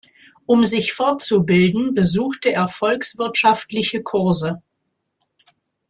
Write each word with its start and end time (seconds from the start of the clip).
Um 0.47 0.65
sich 0.65 0.93
fortzubilden 0.93 1.93
besuchte 1.93 2.51
er 2.51 2.67
volkswirtschaftliche 2.67 4.01
Kurse. 4.01 4.63